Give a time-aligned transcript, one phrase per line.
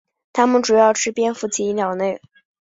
[0.33, 2.19] 它们主要吃蝙蝠及鸟类。